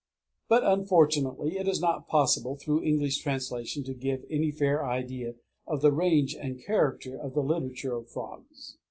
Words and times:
But 0.49 0.63
unfortunately 0.63 1.59
it 1.59 1.67
is 1.67 1.79
not 1.79 2.07
possible 2.07 2.55
through 2.55 2.81
English 2.81 3.19
translation 3.19 3.83
to 3.83 3.93
give 3.93 4.25
any 4.31 4.49
fair 4.49 4.83
idea 4.83 5.35
of 5.67 5.81
the 5.83 5.91
range 5.91 6.33
and 6.33 6.59
character 6.59 7.15
of 7.15 7.35
the 7.35 7.43
literature 7.43 7.93
of 7.95 8.09
frogs. 8.09 8.77